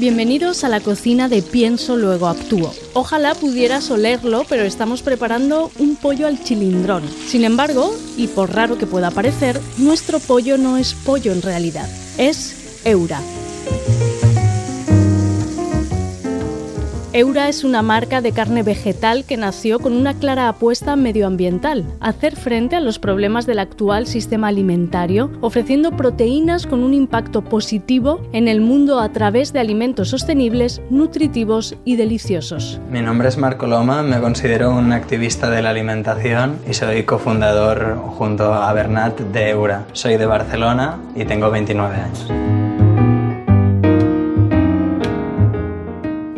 [0.00, 2.72] Bienvenidos a la cocina de Pienso Luego Actúo.
[2.94, 7.02] Ojalá pudieras olerlo, pero estamos preparando un pollo al chilindrón.
[7.26, 11.86] Sin embargo, y por raro que pueda parecer, nuestro pollo no es pollo en realidad,
[12.16, 13.20] es Eura.
[17.12, 22.36] Eura es una marca de carne vegetal que nació con una clara apuesta medioambiental, hacer
[22.36, 28.46] frente a los problemas del actual sistema alimentario, ofreciendo proteínas con un impacto positivo en
[28.46, 32.80] el mundo a través de alimentos sostenibles, nutritivos y deliciosos.
[32.92, 37.96] Mi nombre es Marco Loma, me considero un activista de la alimentación y soy cofundador
[38.18, 39.84] junto a Bernat de Eura.
[39.94, 42.49] Soy de Barcelona y tengo 29 años.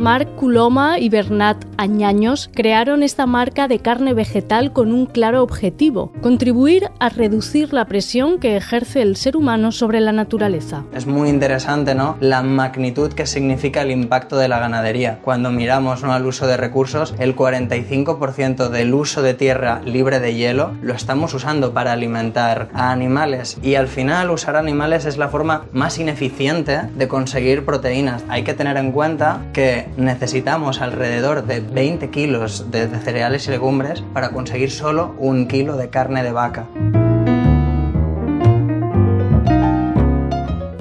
[0.02, 6.12] Marc Culoma y Bernat Añaños crearon esta marca de carne vegetal con un claro objetivo,
[6.22, 10.82] contribuir a reducir la presión que ejerce el ser humano sobre la naturaleza.
[10.92, 12.16] Es muy interesante, ¿no?
[12.18, 15.20] La magnitud que significa el impacto de la ganadería.
[15.22, 20.72] Cuando miramos al uso de recursos, el 45% del uso de tierra libre de hielo
[20.82, 25.66] lo estamos usando para alimentar a animales y al final usar animales es la forma
[25.72, 28.24] más ineficiente de conseguir proteínas.
[28.28, 34.02] Hay que tener en cuenta que necesitamos alrededor de 20 kilos de, cereales y legumbres
[34.12, 36.66] para conseguir solo un kilo de carne de vaca.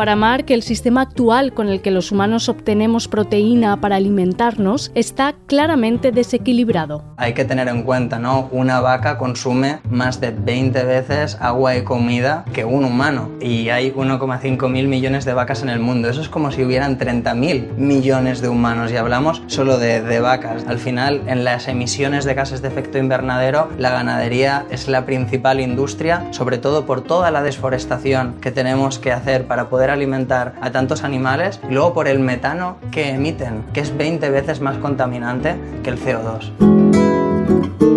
[0.02, 5.35] Para Mark, el sistema actual con el que los humanos obtenemos proteína para alimentarnos está
[5.45, 7.03] claramente desequilibrado.
[7.17, 8.49] Hay que tener en cuenta, ¿no?
[8.52, 13.91] Una vaca consume más de 20 veces agua y comida que un humano y hay
[13.91, 16.09] 1,5 mil millones de vacas en el mundo.
[16.09, 20.19] Eso es como si hubieran 30 mil millones de humanos y hablamos solo de, de
[20.19, 20.66] vacas.
[20.67, 25.59] Al final, en las emisiones de gases de efecto invernadero, la ganadería es la principal
[25.59, 30.72] industria, sobre todo por toda la desforestación que tenemos que hacer para poder alimentar a
[30.72, 35.56] tantos animales y luego por el metano que emiten, que es 20 veces más contaminante
[35.84, 37.91] que el CO2.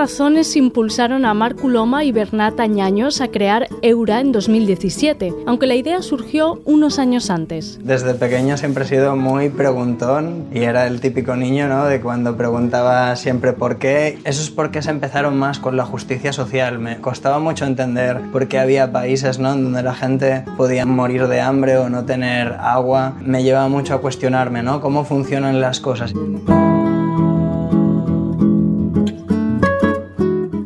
[0.00, 5.74] Razones impulsaron a Marc Loma y Bernat Añaños a crear Eura en 2017, aunque la
[5.74, 7.78] idea surgió unos años antes.
[7.84, 11.84] Desde pequeño siempre he sido muy preguntón y era el típico niño ¿no?
[11.84, 14.18] de cuando preguntaba siempre por qué.
[14.24, 16.78] Eso es porque se empezaron más con la justicia social.
[16.78, 19.50] Me costaba mucho entender por qué había países ¿no?
[19.50, 23.16] donde la gente podía morir de hambre o no tener agua.
[23.20, 24.80] Me llevaba mucho a cuestionarme ¿no?
[24.80, 26.14] cómo funcionan las cosas.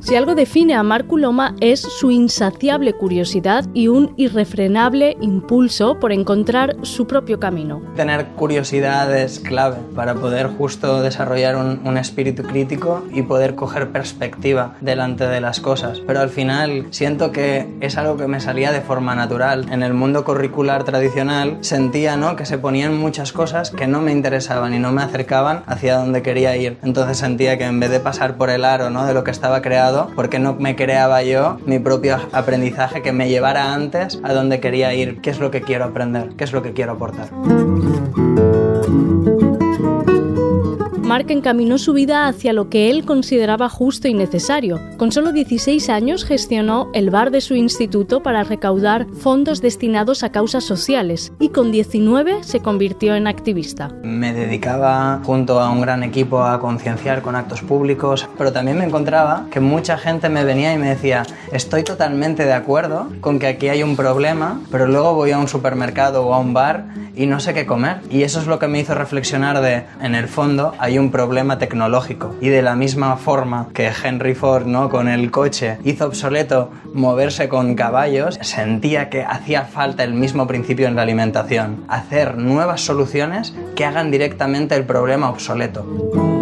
[0.05, 6.13] Si algo define a Marco Loma es su insaciable curiosidad y un irrefrenable impulso por
[6.13, 7.81] encontrar su propio camino.
[7.97, 14.75] Tener curiosidad es clave para poder justo desarrollar un, espíritu crítico y poder coger perspectiva
[14.83, 16.01] delante de las cosas.
[16.07, 19.69] Pero al final siento que es algo que me salía de forma natural.
[19.71, 22.37] En el mundo curricular tradicional sentía ¿no?
[22.37, 26.21] que se ponían muchas cosas que no me interesaban y no me acercaban hacia donde
[26.21, 26.77] quería ir.
[26.83, 29.07] Entonces sentía que en vez de pasar por el aro ¿no?
[29.07, 33.29] de lo que estaba creado, porque no me creaba yo mi propio aprendizaje que me
[33.29, 36.63] llevara antes a donde quería ir, qué es lo que quiero aprender, qué es lo
[36.63, 37.31] que quiero aportar.
[41.05, 44.81] Mark encaminó su vida hacia lo que él consideraba justo y necesario.
[44.97, 50.33] Con solo 16 años gestionó el bar de su instituto para recaudar fondos destinados a
[50.33, 53.91] causas sociales y con 19 se convirtió en activista.
[54.03, 58.87] Me dedicaba junto a un gran equipo a concienciar con actos públicos, pero también me
[58.87, 63.49] encontraba que mucha gente me venía y me decía, estoy totalmente de acuerdo con que
[63.49, 67.27] aquí hay un problema, pero luego voy a un supermercado o a un bar y
[67.27, 68.01] no sé qué comer.
[68.11, 71.11] Y eso es lo que me hizo reflexionar de, en el fondo, hay un un
[71.11, 72.35] problema tecnológico.
[72.41, 74.89] Y de la misma forma que Henry Ford, ¿no?
[74.89, 80.89] con el coche, hizo obsoleto moverse con caballos, sentía que hacía falta el mismo principio
[80.89, 86.34] en la alimentación, hacer nuevas soluciones que hagan directamente el problema obsoleto.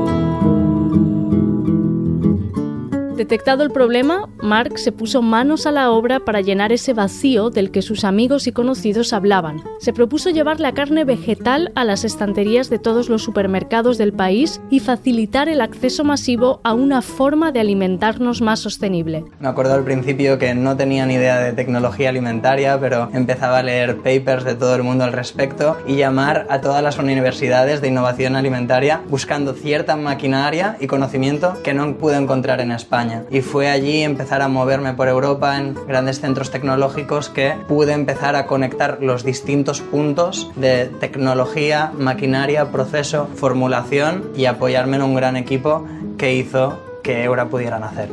[3.23, 7.71] Detectado el problema, Mark se puso manos a la obra para llenar ese vacío del
[7.71, 9.63] que sus amigos y conocidos hablaban.
[9.79, 14.61] Se propuso llevar la carne vegetal a las estanterías de todos los supermercados del país
[14.71, 19.25] y facilitar el acceso masivo a una forma de alimentarnos más sostenible.
[19.39, 23.63] Me acuerdo al principio que no tenía ni idea de tecnología alimentaria, pero empezaba a
[23.63, 27.87] leer papers de todo el mundo al respecto y llamar a todas las universidades de
[27.87, 33.12] innovación alimentaria buscando cierta maquinaria y conocimiento que no pude encontrar en España.
[33.31, 38.37] Y fue allí empezar a moverme por Europa en grandes centros tecnológicos que pude empezar
[38.37, 45.37] a conectar los distintos puntos de tecnología, maquinaria, proceso, formulación y apoyarme en un gran
[45.37, 45.87] equipo
[46.19, 48.09] que hizo que Eura pudiera nacer.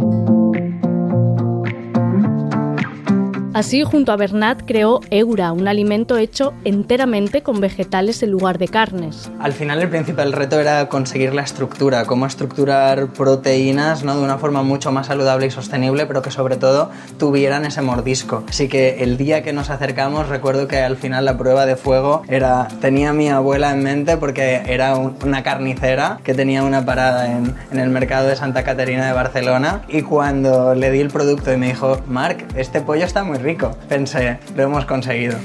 [3.60, 8.70] Así, junto a Bernat, creó Eura, un alimento hecho enteramente con vegetales en lugar de
[8.70, 9.30] carnes.
[9.38, 14.16] Al final, el principal reto era conseguir la estructura, cómo estructurar proteínas ¿no?
[14.16, 18.46] de una forma mucho más saludable y sostenible, pero que sobre todo tuvieran ese mordisco.
[18.48, 22.22] Así que el día que nos acercamos, recuerdo que al final la prueba de fuego
[22.30, 22.70] era.
[22.80, 27.80] tenía mi abuela en mente porque era una carnicera que tenía una parada en, en
[27.82, 29.82] el mercado de Santa Caterina de Barcelona.
[29.90, 33.49] Y cuando le di el producto y me dijo, Marc, este pollo está muy rico
[33.88, 35.38] Pensé, lo hemos conseguido.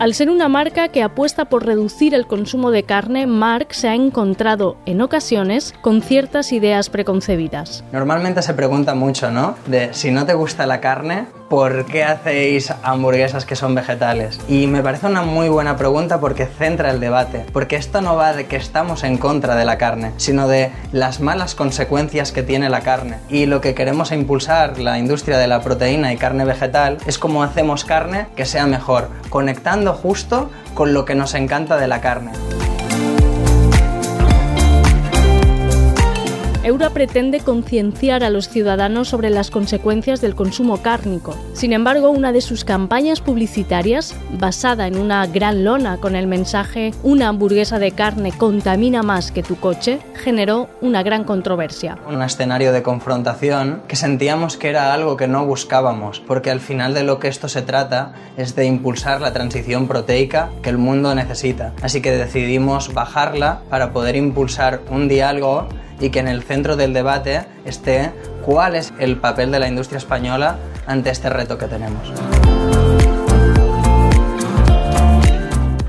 [0.00, 3.94] Al ser una marca que apuesta por reducir el consumo de carne, Mark se ha
[3.94, 7.84] encontrado en ocasiones con ciertas ideas preconcebidas.
[7.92, 9.56] Normalmente se pregunta mucho, ¿no?
[9.66, 14.38] De si no te gusta la carne, ¿por qué hacéis hamburguesas que son vegetales?
[14.48, 18.32] Y me parece una muy buena pregunta porque centra el debate, porque esto no va
[18.32, 22.70] de que estamos en contra de la carne, sino de las malas consecuencias que tiene
[22.70, 23.18] la carne.
[23.28, 27.42] Y lo que queremos impulsar la industria de la proteína y carne vegetal es cómo
[27.42, 32.30] hacemos carne que sea mejor, conectando justo con lo que nos encanta de la carne.
[36.70, 41.36] Eura pretende concienciar a los ciudadanos sobre las consecuencias del consumo cárnico.
[41.52, 46.92] Sin embargo, una de sus campañas publicitarias, basada en una gran lona con el mensaje
[47.02, 51.98] Una hamburguesa de carne contamina más que tu coche, generó una gran controversia.
[52.08, 56.94] Un escenario de confrontación que sentíamos que era algo que no buscábamos, porque al final
[56.94, 61.16] de lo que esto se trata es de impulsar la transición proteica que el mundo
[61.16, 61.72] necesita.
[61.82, 65.66] Así que decidimos bajarla para poder impulsar un diálogo
[66.00, 68.12] y que en el centro del debate esté
[68.44, 70.56] cuál es el papel de la industria española
[70.86, 72.12] ante este reto que tenemos.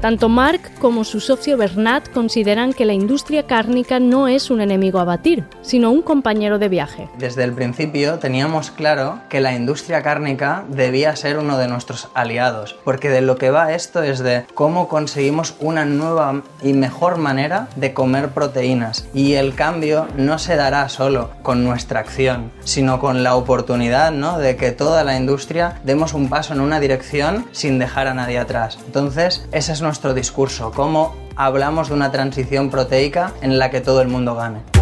[0.02, 5.00] Tanto Mark como su socio Bernat consideran que la industria cárnica no es un enemigo
[5.00, 7.08] a batir, sino un compañero de viaje.
[7.20, 12.76] Desde el principio teníamos claro que la industria cárnica debía ser uno de nuestros aliados,
[12.84, 17.68] porque de lo que va esto es de cómo conseguimos una nueva y mejor manera
[17.76, 19.08] de comer proteínas.
[19.14, 24.40] Y el cambio no se dará solo con nuestra acción, sino con la oportunidad ¿no?
[24.40, 28.40] de que toda la industria demos un paso en una dirección sin dejar a nadie
[28.40, 28.80] atrás.
[28.88, 34.02] Entonces, esa es nuestro discurso, cómo hablamos de una transición proteica en la que todo
[34.02, 34.81] el mundo gane.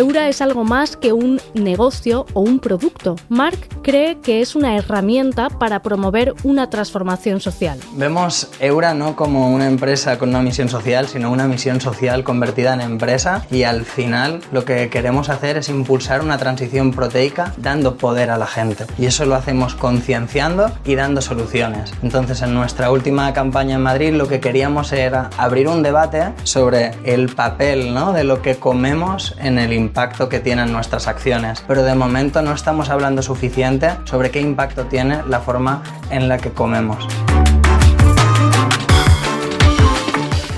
[0.00, 3.16] Eura es algo más que un negocio o un producto.
[3.28, 7.78] Mark cree que es una herramienta para promover una transformación social.
[7.96, 12.72] Vemos Eura no como una empresa con una misión social, sino una misión social convertida
[12.72, 17.96] en empresa y al final lo que queremos hacer es impulsar una transición proteica dando
[17.96, 18.86] poder a la gente.
[18.96, 21.92] Y eso lo hacemos concienciando y dando soluciones.
[22.02, 26.92] Entonces en nuestra última campaña en Madrid lo que queríamos era abrir un debate sobre
[27.04, 28.14] el papel ¿no?
[28.14, 32.42] de lo que comemos en el impacto impacto que tienen nuestras acciones, pero de momento
[32.42, 37.08] no estamos hablando suficiente sobre qué impacto tiene la forma en la que comemos.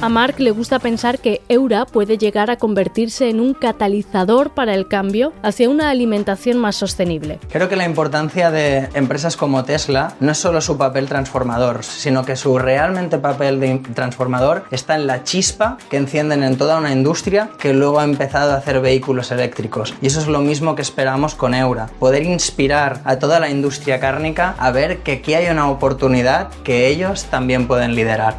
[0.03, 4.75] A Mark le gusta pensar que Eura puede llegar a convertirse en un catalizador para
[4.75, 7.39] el cambio hacia una alimentación más sostenible.
[7.53, 12.25] Creo que la importancia de empresas como Tesla no es solo su papel transformador, sino
[12.25, 16.91] que su realmente papel de transformador está en la chispa que encienden en toda una
[16.91, 19.95] industria que luego ha empezado a hacer vehículos eléctricos.
[20.03, 24.01] Y eso es lo mismo que esperamos con Eura, poder inspirar a toda la industria
[24.01, 28.37] cárnica a ver que aquí hay una oportunidad que ellos también pueden liderar.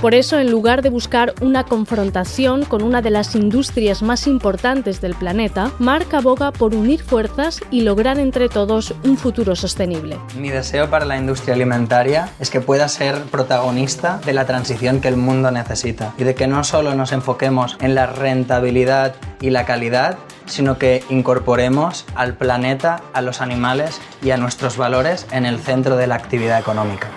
[0.00, 5.00] Por eso, en lugar de buscar una confrontación con una de las industrias más importantes
[5.00, 10.16] del planeta, Mark aboga por unir fuerzas y lograr entre todos un futuro sostenible.
[10.36, 15.08] Mi deseo para la industria alimentaria es que pueda ser protagonista de la transición que
[15.08, 19.66] el mundo necesita y de que no solo nos enfoquemos en la rentabilidad y la
[19.66, 25.58] calidad, sino que incorporemos al planeta, a los animales y a nuestros valores en el
[25.58, 27.08] centro de la actividad económica.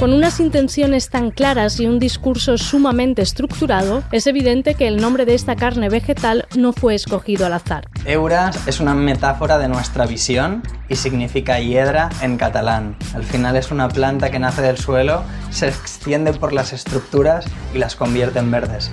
[0.00, 5.26] Con unas intenciones tan claras y un discurso sumamente estructurado, es evidente que el nombre
[5.26, 7.86] de esta carne vegetal no fue escogido al azar.
[8.06, 12.96] Euras es una metáfora de nuestra visión y significa hiedra en catalán.
[13.14, 17.78] Al final es una planta que nace del suelo, se extiende por las estructuras y
[17.78, 18.90] las convierte en verdes.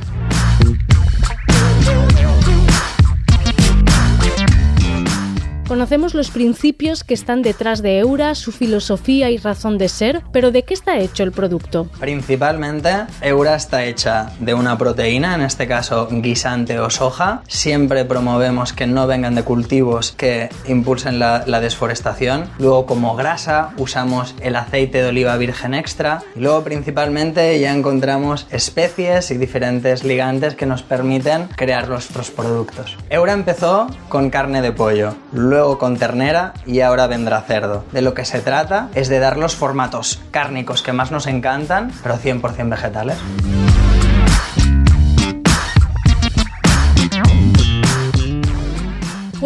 [5.68, 10.52] Conocemos los principios que están detrás de Eura, su filosofía y razón de ser, pero
[10.52, 11.90] ¿de qué está hecho el producto?
[12.00, 17.42] Principalmente, Eura está hecha de una proteína, en este caso guisante o soja.
[17.50, 22.46] Siempre promovemos que no vengan de cultivos que impulsen la, la desforestación.
[22.60, 26.24] Luego, como grasa, usamos el aceite de oliva virgen extra.
[26.38, 32.96] Luego, principalmente, ya encontramos especies y diferentes ligantes que nos permiten crear nuestros productos.
[33.10, 35.14] Eura empezó con carne de pollo.
[35.58, 37.84] Luego con ternera y ahora vendrá cerdo.
[37.92, 41.92] De lo que se trata es de dar los formatos cárnicos que más nos encantan,
[42.04, 43.18] pero 100% vegetales.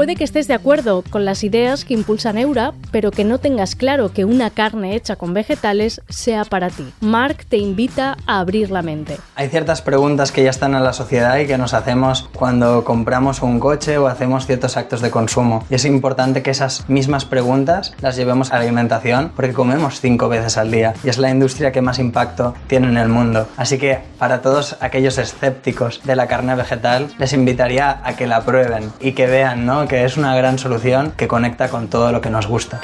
[0.02, 3.76] Puede que estés de acuerdo con las ideas que impulsan Eura, pero que no tengas
[3.76, 6.92] claro que una carne hecha con vegetales sea para ti.
[7.02, 9.20] Mark te invita a abrir la mente.
[9.36, 13.44] Hay ciertas preguntas que ya están en la sociedad y que nos hacemos cuando compramos
[13.44, 15.66] un coche o hacemos ciertos actos de consumo.
[15.70, 20.30] Y es importante que esas mismas preguntas las llevemos a la alimentación porque comemos cinco
[20.30, 23.48] veces al día y es la industria que más impacto tiene en el mundo.
[23.56, 28.42] Así que para todos aquellos escépticos de la carne vegetal, les invitaría a que la
[28.42, 29.91] prueben y que vean, ¿no?
[29.92, 32.80] Que es una gran solución que conecta con todo lo que nos gusta.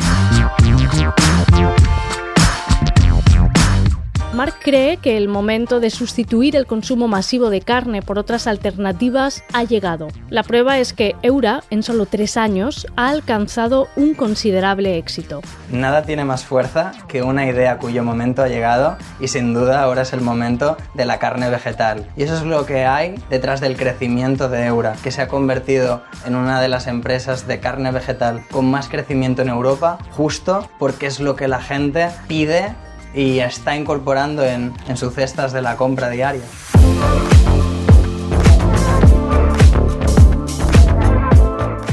[4.38, 9.44] Mark cree que el momento de sustituir el consumo masivo de carne por otras alternativas
[9.52, 10.10] ha llegado.
[10.30, 15.42] La prueba es que Eura, en solo tres años, ha alcanzado un considerable éxito.
[15.72, 20.04] Nada tiene más fuerza que una idea cuyo momento ha llegado y sin duda ahora
[20.04, 22.06] es el momento de la carne vegetal.
[22.16, 26.04] Y eso es lo que hay detrás del crecimiento de Eura, que se ha convertido
[26.28, 31.08] en una de las empresas de carne vegetal con más crecimiento en Europa, justo porque
[31.08, 32.76] es lo que la gente pide
[33.18, 36.44] y está incorporando en, en sus cestas de la compra diaria.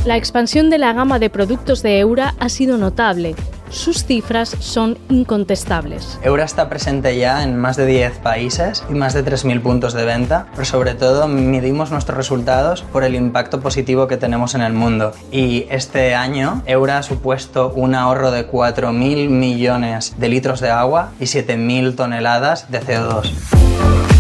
[0.04, 3.34] La expansión de la gama de productos de Eura ha sido notable
[3.70, 6.18] sus cifras son incontestables.
[6.22, 10.04] Eura está presente ya en más de 10 países y más de 3.000 puntos de
[10.04, 14.72] venta, pero sobre todo medimos nuestros resultados por el impacto positivo que tenemos en el
[14.72, 15.12] mundo.
[15.30, 21.10] Y este año Eura ha supuesto un ahorro de 4.000 millones de litros de agua
[21.20, 24.13] y 7.000 toneladas de CO2.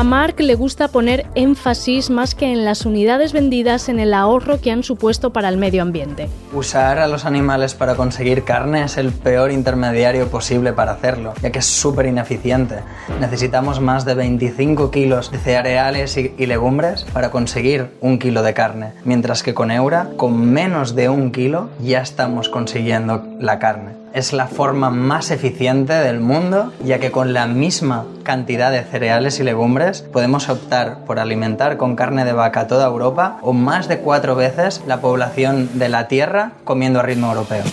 [0.00, 4.58] A Mark le gusta poner énfasis más que en las unidades vendidas en el ahorro
[4.58, 6.30] que han supuesto para el medio ambiente.
[6.54, 11.52] Usar a los animales para conseguir carne es el peor intermediario posible para hacerlo, ya
[11.52, 12.76] que es súper ineficiente.
[13.20, 18.94] Necesitamos más de 25 kilos de cereales y, legumbres para conseguir un kilo de carne,
[19.04, 24.32] mientras que con Eura, con menos de un kilo, ya estamos consiguiendo la carne es
[24.32, 29.44] la forma más eficiente del mundo, ya que con la misma cantidad de cereales y
[29.44, 34.34] legumbres podemos optar por alimentar con carne de vaca toda Europa o más de cuatro
[34.34, 37.64] veces la población de la Tierra comiendo a ritmo europeo.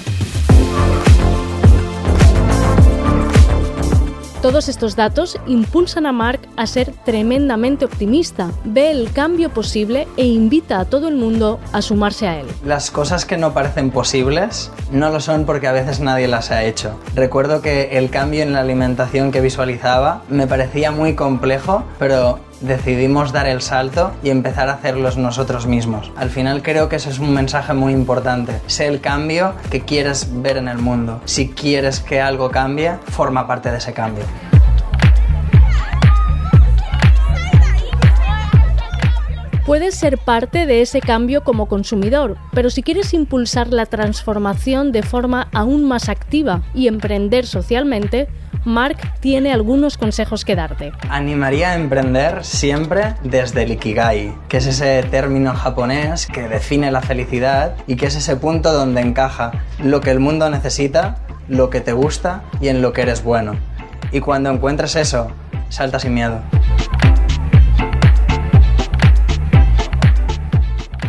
[4.41, 10.25] Todos estos datos impulsan a Mark a ser tremendamente optimista, ve el cambio posible e
[10.25, 12.45] invita a todo el mundo a sumarse a él.
[12.63, 16.63] Las cosas que no parecen posibles no lo son porque a veces nadie las ha
[16.63, 16.99] hecho.
[17.15, 23.31] Recuerdo que el cambio en la alimentación que visualizaba me parecía muy complejo, pero decidimos
[23.31, 26.11] dar el salto y empezar a hacerlos nosotros mismos.
[26.15, 28.61] Al final creo que ese es un mensaje muy importante.
[28.67, 31.21] Sé el cambio que quieres ver en el mundo.
[31.25, 34.25] Si quieres que algo cambie, forma parte de ese cambio.
[39.67, 45.03] Puedes ser parte de ese cambio como consumidor, pero si quieres impulsar la transformación de
[45.03, 48.29] forma aún más activa y emprender socialmente,
[48.67, 50.91] Mark tiene algunos consejos que darte.
[51.09, 57.01] Animaría a emprender siempre desde el Ikigai, que es ese término japonés que define la
[57.01, 61.15] felicidad y que es ese punto donde encaja lo que el mundo necesita,
[61.47, 63.53] lo que te gusta y en lo que eres bueno.
[64.11, 65.31] Y cuando encuentres eso,
[65.69, 66.41] salta sin miedo.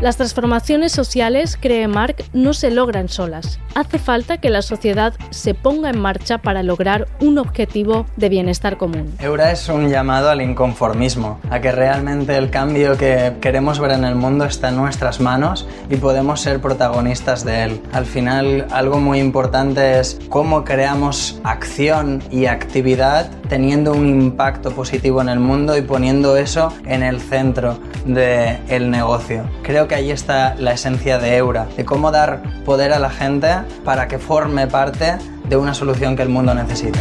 [0.01, 3.59] Las transformaciones sociales, cree Mark, no se logran solas.
[3.75, 8.77] Hace falta que la sociedad se ponga en marcha para lograr un objetivo de bienestar
[8.77, 9.13] común.
[9.19, 14.05] Eura es un llamado al inconformismo, a que realmente el cambio que queremos ver en
[14.05, 17.83] el mundo está en nuestras manos y podemos ser protagonistas de él.
[17.93, 25.21] Al final, algo muy importante es cómo creamos acción y actividad teniendo un impacto positivo
[25.21, 29.49] en el mundo y poniendo eso en el centro del negocio.
[29.63, 33.49] Creo que ahí está la esencia de Eura, de cómo dar poder a la gente
[33.85, 35.17] para que forme parte
[35.49, 37.01] de una solución que el mundo necesita.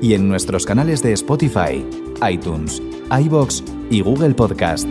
[0.00, 1.84] y en nuestros canales de Spotify,
[2.28, 4.88] iTunes, iBox y Google Podcast.